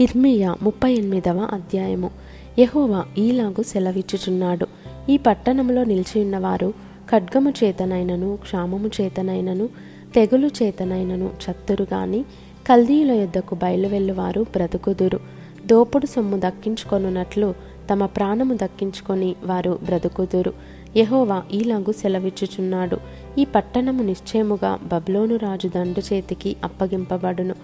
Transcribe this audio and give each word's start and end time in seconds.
ఇర్మియా 0.00 0.56
ముప్పై 0.62 0.92
ఎనిమిదవ 0.92 1.48
అధ్యాయము. 1.52 2.10
యహోవా 2.58 3.04
ఈలాగు 3.18 3.62
సెలవిచ్చుచున్నాడు. 3.62 4.66
ఈ 5.08 5.16
పట్టణంలో 5.16 5.84
నిలిచి 5.84 6.22
ఉన్నవారు 6.22 6.74
ఖడ్గము 7.10 7.50
చేతనైనను 7.50 8.38
క్షామము 8.42 8.90
చేతనైనను 9.00 9.68
తెగులు 10.14 10.46
చేతనైనను 10.46 11.30
చత్తురు 11.44 11.86
గాని 11.92 12.24
కల్దీయుల 12.66 13.10
యొద్దకు 13.10 13.54
బయలువెళ్ళువారు 13.54 14.40
బ్రతుకుదురు. 14.40 15.20
దోపుడు 15.66 16.06
సొమ్ము 16.06 16.36
దక్కించుకొనున్నట్లు 16.36 17.54
తమ 17.92 18.06
ప్రాణము 18.06 18.54
దక్కించుకొని 18.54 19.36
వారు 19.44 19.78
బ్రతుకుదురు. 19.84 20.52
యహోవా 20.96 21.42
ఈలాగు 21.52 21.92
సెలవిచ్చుచున్నాడు. 21.92 22.96
ఈ 23.38 23.44
పట్టణము 23.44 24.02
నిశ్చయముగా 24.02 24.78
బబ్లోను 24.82 25.36
రాజు 25.36 25.68
దండు 25.68 26.14
చేతికి 26.14 26.56
అప్పగింపబడును. 26.64 27.54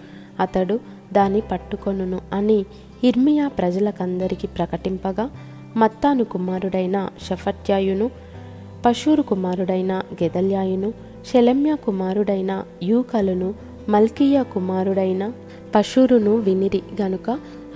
అతడు 0.42 0.76
దాన్ని 1.12 1.40
పట్టుకొనును 1.40 2.20
అని 2.32 2.58
ఇర్మియా 3.04 3.48
ప్రజలకందరికీ 3.48 4.46
ప్రకటింపగా 4.46 5.30
మత్తాను 5.76 6.24
కుమారుడైన 6.24 6.96
షఫట్యాయును 7.26 8.10
పశూరు 8.86 9.22
కుమారుడైన 9.22 9.92
గెదల్యాయును 10.22 10.90
శలమ్య 11.32 11.76
కుమారుడైన 11.86 12.52
యూకలును 12.82 13.54
మల్కీయ 13.88 14.42
కుమారుడైన 14.42 15.32
పశూరును 15.74 16.36
వినిరి 16.36 16.82
గనుక 17.02 17.28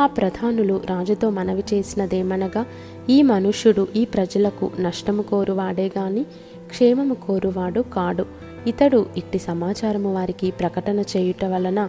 ఆ 0.02 0.06
ప్రధానులు 0.06 0.80
రాజుతో 0.90 1.30
మనవి 1.30 1.64
చేసినదేమనగా 1.74 2.62
ఈ 3.10 3.22
మనుష్యుడు 3.22 3.86
ఈ 3.96 4.04
ప్రజలకు 4.04 4.70
నష్టము 4.80 5.22
కోరువాడే 5.22 5.86
గాని 5.98 6.22
క్షేమము 6.70 7.14
కోరువాడు 7.14 7.80
కాడు. 7.94 8.24
ఇతడు 8.66 9.06
ఇట్టి 9.16 9.38
సమాచారము 9.38 10.14
వారికి 10.14 10.50
ప్రకటన 10.50 11.00
చేయుట 11.16 11.44
వలన 11.44 11.80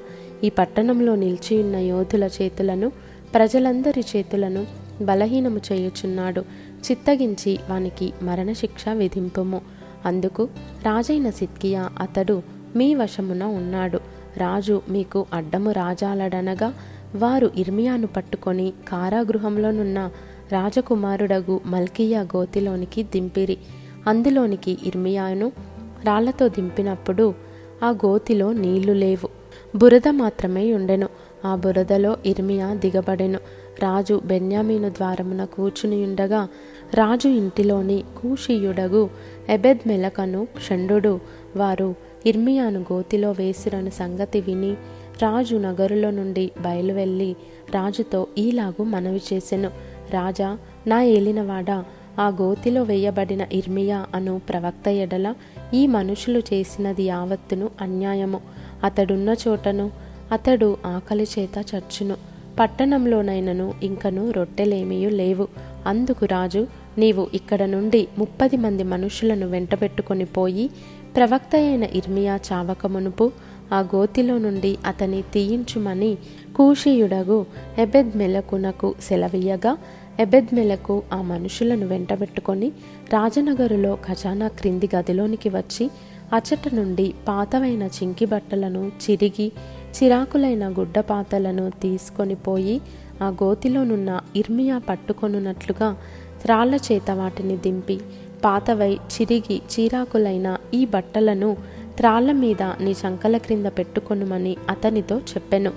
ఈ 0.43 0.49
పట్టణంలో 0.49 1.15
నిలిచియున్న 1.15 1.75
యోధుల 1.75 2.29
చేతులను 2.41 2.91
ప్రజలందరి 3.33 4.03
చేతులను 4.15 4.65
బలహీనము 5.01 5.61
చేయుచున్నాడు. 5.71 6.41
చిత్తగించి 6.91 7.59
వానికి 7.69 8.13
మరణశిక్ష 8.21 8.89
విధింపుము. 8.89 9.61
అందుకు 10.05 10.49
రాజైన 10.85 11.29
సిద్కియా 11.29 11.89
అతడు 11.99 12.41
మీ 12.75 12.95
వశమున 12.95 13.43
ఉన్నాడు. 13.43 13.99
రాజు 14.37 14.81
మీకు 14.89 15.25
అడ్డము 15.33 15.71
రాజాలడనగా 15.71 16.73
వారు 17.15 17.51
ఇర్మియాను 17.55 18.07
పట్టుకొని 18.07 18.73
కారాగృహంలోనున్న 18.87 20.11
రాజకుమారుడగు 20.51 21.61
మల్కియా 21.65 22.21
గోతిలోనికి 22.21 23.03
దింపిరి. 23.03 23.57
అందులోనికి 24.07 24.77
ఇర్మియాను 24.85 25.51
రాళ్ళతో 26.05 26.47
దింపినప్పుడు 26.47 27.33
ఆ 27.83 27.89
గోతిలో 27.89 28.53
నీళ్ళు 28.53 28.93
లేవు. 28.93 29.36
బురద 29.77 30.07
మాత్రమే 30.11 30.73
ఉండెను. 30.73 31.09
ఆ 31.45 31.55
బురదలో 31.55 32.17
ఇర్మియా 32.25 32.73
దిగబడెను. 32.73 33.39
రాజు 33.79 34.21
బెన్యామీను 34.25 34.89
ద్వారమున 34.89 35.45
కూర్చుని 35.45 36.03
ఉండగా 36.03 36.47
రాజు 36.93 37.27
ఇంటిలోని 37.27 38.03
కూషియుడగు 38.17 39.09
ఎబెద్ 39.49 39.87
మెలకను 39.87 40.47
షండు 40.69 41.19
వారు 41.55 41.95
ఇర్మియాను 42.25 42.79
గోతిలో 42.79 43.31
వేసిరను 43.31 43.89
సంగతి 43.89 44.41
విని 44.41 44.71
రాజు 45.21 45.55
నగరులో 45.55 46.11
నుండి 46.11 46.51
బయలువెళ్ళి 46.61 47.35
రాజుతో 47.75 48.27
ఈలాగు 48.37 48.83
మనవి 48.83 49.21
చేసెను. 49.33 49.71
రాజా 50.13 50.57
నా 50.87 51.03
ఏలినవాడా 51.03 51.85
ఆ 52.19 52.27
గోతిలో 52.27 52.83
వేయబడిన 52.83 53.45
ఇర్మియా 53.51 54.05
అను 54.13 54.41
ప్రవక్త 54.49 54.87
ఎడల 54.87 55.33
ఈ 55.73 55.87
మనుషులు 55.87 56.39
చేసినది 56.39 57.03
యావత్తును 57.03 57.69
అన్యాయము. 57.81 58.41
అతడున్న 58.83 59.35
చోటను 59.47 59.91
అతడు 60.31 60.77
ఆకలి 60.85 61.27
చేత 61.39 61.65
చచ్చును. 61.75 62.17
పట్టణంలోనైనను 62.59 63.73
ఇంకను 63.83 64.31
రొట్టెలేమియు 64.31 65.09
లేవు. 65.09 65.47
అందుకు 65.85 66.25
రాజు 66.25 66.67
నీవు 66.97 67.27
ఇక్కడ 67.33 67.63
నుండి 67.63 68.07
ముప్పది 68.17 68.57
మంది 68.57 68.83
మనుషులను 68.83 69.47
వెంటబెట్టుకొని 69.47 70.25
పోయి 70.25 70.69
ప్రవక్త 71.15 71.55
అయిన 71.55 71.83
ఇర్మియా 71.83 72.39
చావకమునుపు 72.53 73.31
ఆ 73.73 73.79
గోతిలో 73.79 74.37
నుండి 74.37 74.77
అతని 74.85 75.21
తీయించుమని 75.21 76.17
కూషియుడగు 76.55 77.45
ఎబెద్ 77.77 78.11
మెలకునకు 78.15 78.95
సెలవీయగా 79.01 79.77
ఎబెద్ 80.19 80.55
మెలకు 80.55 81.03
ఆ 81.13 81.21
మనుషులను 81.21 81.87
వెంటబెట్టుకొని 81.87 82.67
రాజనగరులో 83.13 83.95
ఖజానా 83.95 84.47
క్రింది 84.47 84.89
గదిలోనికి 84.95 85.49
వచ్చి 85.49 85.89
అచట 86.33 86.73
నుండి 86.73 87.13
పాతవైన 87.27 87.83
చింకి 87.83 88.25
బట్టలను 88.25 88.91
చిరిగి 89.03 89.51
చిరాకులైన 89.95 90.73
గుడ్డపాతలను 90.79 91.69
తీసుకొని 91.69 92.35
పోయి 92.35 92.81
ఆ 93.21 93.27
గోతిలోనున్న 93.43 94.21
ఇర్మియా 94.35 94.77
పట్టుకొనున్నట్లుగా 94.77 95.97
త్రాళ్ళ 96.41 96.75
చేత 96.75 97.11
వాటిని 97.11 97.57
దింపి 97.57 97.99
పాతవై 98.45 98.93
చిరిగి 98.93 99.61
చీరాకులైన 99.73 100.57
ఈ 100.73 100.85
బట్టలను 100.85 101.57
త్రాళ్ళ 101.97 102.31
మీద 102.31 102.63
నీ 102.63 102.91
చంకల 102.91 103.37
క్రింద 103.37 103.65
పెట్టుకొనుమని 103.65 104.57
అతనితో 104.69 105.17
చెప్పెను. 105.17 105.71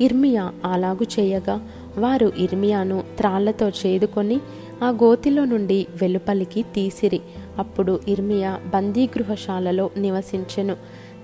ఇర్మియా 0.00 0.52
అలాగు 0.64 1.20
చేయగా 1.20 1.68
వారు 1.98 2.32
ఇర్మియాను 2.38 3.04
త్రాళ్ళతో 3.16 3.68
చేదుకొని 3.68 4.40
ఆ 4.84 4.88
గోతిలో 4.88 5.44
నుండి 5.44 5.86
వెలుపలికి 6.02 6.62
తీసిరి. 6.62 7.20
అప్పుడు 7.58 8.00
ఇర్మియా 8.08 8.60
బందీగృహశాలలో 8.74 9.90
నివసించెను. 9.96 10.74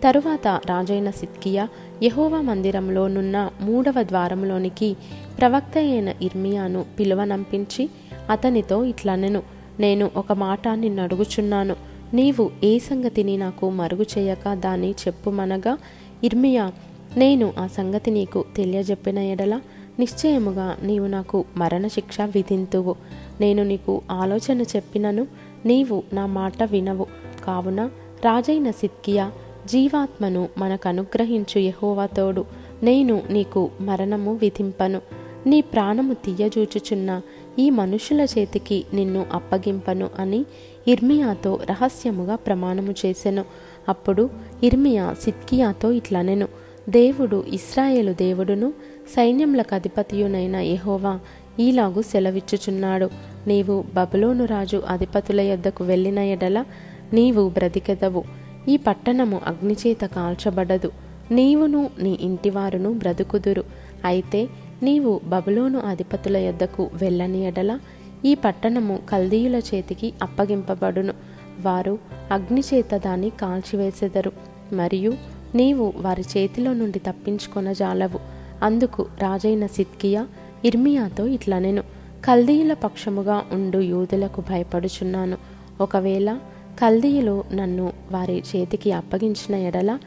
తరువాత 0.05 0.49
రాజైన 0.49 1.11
సిద్కియా 1.11 1.69
యహోవా 2.03 2.41
మందిరంలోనున్న 2.41 3.51
మూడవ 3.61 4.03
ద్వారంలోనికి 4.03 4.97
ప్రవక్త 5.39 5.79
అయిన 5.79 6.15
ఇర్మియాను 6.23 6.85
పిలువనంపించి 6.99 7.91
అతనితో 8.31 8.85
ఇట్లనెను 8.85 9.43
నేను 9.81 10.11
ఒక 10.17 10.33
మాట 10.33 10.69
నిన్నడుగుచున్నాను. 10.69 11.77
నీవు 12.15 12.51
ఏ 12.65 12.79
సంగతిని 12.79 13.37
నాకు 13.37 13.71
మరుగు 13.71 14.05
చేయక 14.19 14.55
దాన్ని 14.55 14.91
చెప్పుమనగా 14.91 15.79
ఇర్మియా 16.25 16.73
నేను 17.17 17.53
ఆ 17.59 17.67
సంగతి 17.67 18.11
నీకు 18.11 18.45
తెలియజెప్పిన 18.57 19.19
ఎడల 19.19 19.61
నిశ్చయముగా 19.99 20.77
నీవు 20.83 21.07
నాకు 21.07 21.45
మరణశిక్ష 21.57 22.21
విధింతువు. 22.21 22.95
నేను 23.41 23.63
నీకు 23.63 24.03
ఆలోచన 24.11 24.63
చెప్పినను 24.63 25.27
నీవు 25.67 26.03
నా 26.13 26.27
మాట 26.27 26.63
వినవు. 26.63 27.07
కావున 27.45 27.91
రాజైన 28.25 28.71
సిద్కియా 28.71 29.33
జీవాత్మను 29.67 30.49
మనకు 30.59 30.89
అనుగ్రహించు 30.89 31.59
యహోవాతోడు 31.59 32.45
నేను 32.83 33.23
నీకు 33.31 33.71
మరణము 33.81 34.35
విధింపను. 34.35 35.01
నీ 35.47 35.61
ప్రాణము 35.61 36.15
తీయజూచుచున్న 36.15 37.21
ఈ 37.59 37.71
మనుషుల 37.71 38.21
చేతికి 38.21 38.85
నిన్ను 38.95 39.27
అప్పగింపను 39.33 40.11
అని 40.19 40.45
ఇర్మియాతో 40.89 41.61
రహస్యముగా 41.71 42.37
ప్రమాణము 42.37 42.95
చేసెను. 43.07 43.45
అప్పుడు 43.89 44.31
ఇర్మియా 44.63 45.15
సిద్కియాతో 45.21 45.93
ఇట్లనెను. 45.93 46.49
దేవుడు 46.89 47.45
ఇస్రాయేలు 47.49 48.13
దేవుడును 48.13 48.73
సైన్యములకు 49.17 49.75
అధిపతియునైన 49.75 50.57
యహోవా 50.57 51.21
ఈలాగు 51.61 52.03
సెలవిచ్చుచున్నాడు. 52.03 53.11
నీవు 53.47 53.85
బబులోను 53.95 54.45
రాజు 54.45 54.83
అధిపతుల 54.89 55.41
యొద్దకు 55.41 55.85
వెళ్ళిన 55.85 56.19
ఎడల 56.19 56.65
నీవు 57.13 57.49
బ్రతికెదవు. 57.49 58.25
ఈ 58.69 58.77
పట్టణము 58.77 59.41
అగ్నిచేత 59.47 60.01
కాల్చబడదు. 60.01 60.93
నీవును 61.31 61.91
నీ 62.03 62.19
ఇంటివారును 62.21 62.93
బ్రతుకుదురు. 62.93 63.65
అయితే 64.05 64.49
నీవు 64.83 65.21
బబులోను 65.25 65.79
అధిపతుల 65.79 66.37
యొద్దకు 66.37 66.91
వెళ్ళని 66.95 67.45
ఎడల 67.45 67.79
ఈ 68.25 68.35
పట్టణము 68.35 68.99
కల్దీయుల 69.09 69.57
చేతికి 69.57 70.13
అప్పగింపబడును. 70.23 71.15
వారు 71.61 71.99
అగ్నిచేత 72.31 72.95
దాన్ని 72.95 73.31
కాల్చివేసెదరు. 73.31 74.33
మరియు 74.73 75.15
నీవు 75.55 75.93
వారి 75.97 76.23
చేతిలో 76.23 76.73
నుండి 76.73 76.99
తప్పించుకొనజాలవు. 76.99 78.19
అందుకు 78.63 79.07
రాజైన 79.19 79.67
సిద్కియా 79.67 80.27
ఇర్మియాతో 80.65 81.27
ఇట్లా 81.27 81.59
నేను 81.59 81.83
కల్దీయుల 82.25 82.73
పక్షముగా 82.73 83.45
ఉండు 83.53 83.79
యూదులకు 83.79 84.41
భయపడుచున్నాను. 84.41 85.37
ఒకవేళ 85.81 86.39
కల్దీయులు 86.81 87.45
నన్ను 87.55 87.93
వారి 88.13 88.43
చేతికి 88.57 88.93
అప్పగించిన 88.93 89.55
ఎడల 89.55 89.99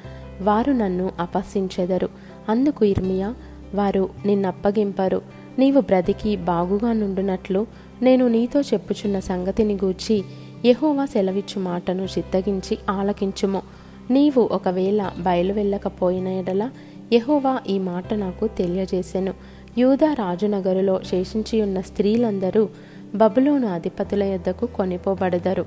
వారు 0.42 0.72
నన్ను 0.72 1.12
అపహసించెదరు. 1.20 2.10
అందుకు 2.50 2.86
ఇర్మియా 2.86 3.36
వారు 3.76 4.10
నిన్నప్పగింపరు. 4.26 5.22
నీవు 5.60 5.82
బ్రతికి 5.82 6.36
బాగుగా 6.36 6.94
నుండునట్లు 6.94 7.68
నేను 8.02 8.28
నీతో 8.28 8.62
చెప్పుచున్న 8.62 9.20
సంగతిని 9.20 9.74
గూర్చి 9.74 10.24
యహోవా 10.66 11.06
సెలవిచ్చు 11.06 11.62
మాటను 11.62 12.04
చిత్తగించి 12.04 12.78
ఆలకించుము. 12.90 13.62
నీవు 14.12 14.50
ఒకవేళ 14.52 15.12
బయలు 15.20 15.54
వెళ్ళకపోయిన 15.54 16.28
ఎడల 16.28 16.70
యహోవా 17.14 17.60
ఈ 17.70 17.80
మాట 17.80 18.14
నాకు 18.14 18.48
తెలియజేసెను. 18.48 19.34
యూదా 19.78 20.14
రాజునగరులో 20.14 21.00
శేషించి 21.04 21.62
ఉన్న 21.62 21.82
స్త్రీలందరూ 21.82 22.70
బబులోను 23.16 23.68
అధిపతుల 23.68 24.24
యొద్దకు 24.24 24.66
కొనిపోబడదరు. 24.66 25.66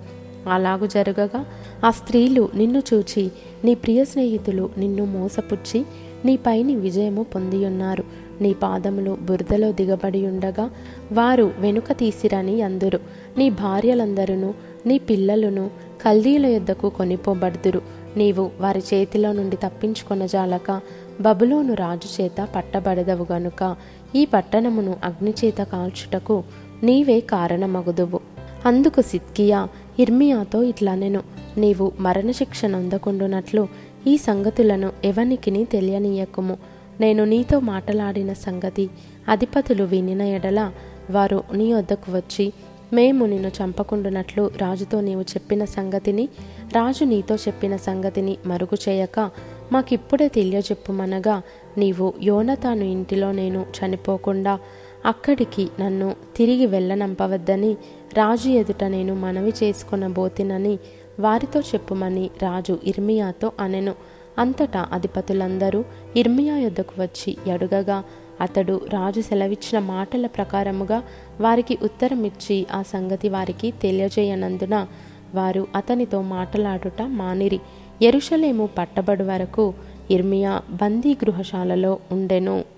అలాగు 0.50 0.86
జరగగా 0.86 1.46
ఆ 1.84 1.90
స్త్రీలు 1.90 2.48
నిన్ను 2.54 2.82
చూచి 2.94 3.30
నీ 3.64 3.74
ప్రియ 3.74 4.04
స్నేహితులు 4.04 4.70
నిన్ను 4.78 5.04
మోసపుచ్చి 5.04 5.84
నీపైని 6.24 6.76
విజయము 6.76 7.22
పొందియున్నారు. 7.22 8.04
నీ 8.40 8.52
పాదములు 8.52 9.18
బురదలో 9.20 9.72
దిగబడి 9.72 10.26
ఉండగా 10.26 10.70
వారు 11.12 11.52
వెనుక 11.58 11.92
తీసిరని 11.92 12.62
అందురు. 12.62 13.00
నీ 13.38 13.50
భార్యలందరూ 13.50 14.54
నీ 14.86 14.98
పిల్లలను 14.98 15.70
కల్దీల 16.04 16.46
యొద్దకు 16.46 16.88
కొనిపోబడుదురు. 16.88 17.82
నీవు 18.18 18.50
వారి 18.60 18.82
చేతిలో 18.94 19.32
నుండి 19.32 19.56
తప్పించుకొనజాలక 19.56 20.80
బబులోను 21.20 21.74
రాజు 21.74 22.22
చేత 22.22 22.48
పట్టబడదవు 22.56 23.26
గనుక 23.32 23.76
ఈ 24.16 24.24
పట్టణమును 24.24 24.96
అగ్నిచేత 25.04 25.56
కాల్చుటకు 25.56 26.44
నీవే 26.82 27.20
కారణమగుదువు. 27.20 28.20
అందుకు 28.66 29.00
సిద్కియా 29.00 29.68
ఇర్మియాతో 29.98 30.62
ఇట్లా 30.62 30.94
నేను. 30.94 31.22
నీవు 31.56 31.92
మరణశిక్ష 32.00 32.64
నొందకుండునట్లు 32.64 33.68
ఈ 34.06 34.16
సంగతులను 34.16 34.92
ఎవనికిని 35.04 35.64
తెలియనీయకుము. 35.64 36.56
నేను 37.00 37.24
నీతో 37.24 37.60
మాటలాడిన 37.60 38.32
సంగతి 38.32 38.90
అధిపతులు 39.28 39.84
వినిన 39.84 40.22
ఎడల 40.22 40.72
వారు 41.10 41.42
నీ 41.54 41.72
వద్దకు 41.72 42.16
వచ్చి 42.16 42.52
మేము 42.92 43.26
నిన్ను 43.26 43.48
చంపకుండునట్లు 43.48 44.50
రాజుతో 44.56 45.00
నీవు 45.00 45.22
చెప్పిన 45.22 45.64
సంగతిని 45.64 46.28
రాజు 46.72 47.04
నీతో 47.04 47.34
చెప్పిన 47.34 47.76
సంగతిని 47.76 48.38
మరుగు 48.46 48.78
చేయక 48.88 49.30
మాకిప్పుడే 49.72 50.28
తెలియజెప్పుమనగా 50.28 51.42
నీవు 51.78 52.12
యోనతాను 52.22 52.84
ఇంటిలో 52.84 53.32
నేను 53.32 53.66
చనిపోకుండా 53.78 54.58
అక్కడికి 55.06 55.68
నన్ను 55.80 56.16
తిరిగి 56.36 56.66
వెళ్ళనంపవద్దని 56.66 57.72
రాజు 58.14 58.48
ఎదుట 58.48 58.84
నేను 58.84 59.14
మనవి 59.14 59.52
చేసుకొనబోతినని 59.62 60.78
వారితో 61.20 61.60
చెప్పుమని 61.60 62.30
రాజు 62.42 62.78
ఇర్మియాతో 62.84 63.52
అనెను. 63.60 63.94
అంతటా 64.38 64.88
అధిపతులందరూ 64.92 65.84
ఇర్మియా 66.16 66.58
యొద్దకు 66.58 67.02
వచ్చి 67.02 67.36
అడుగగా 67.52 68.04
అతడు 68.40 68.80
రాజు 68.92 69.20
సెలవిచ్చిన 69.20 69.78
మాటల 69.78 70.26
ప్రకారముగా 70.26 71.02
వారికి 71.40 71.78
ఉత్తరమిచ్చి 71.82 72.66
ఆ 72.72 72.82
సంగతి 72.82 73.28
వారికి 73.28 73.70
తెలియజేయనందున 73.70 74.86
వారు 75.34 75.66
అతనితో 75.74 76.22
మాటలాడుట 76.22 77.02
మానిరి. 77.02 77.60
ఎరుషలేము 78.02 78.68
పట్టబడు 78.78 79.24
వరకు 79.24 79.74
ఇర్మియా 80.10 80.62
బందీ 80.70 81.14
గృహశాలలో 81.14 81.98
ఉండెను. 82.12 82.77